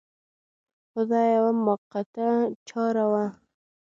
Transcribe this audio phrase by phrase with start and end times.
[0.89, 2.27] خو دا یوه موقته
[2.67, 3.25] چاره وه.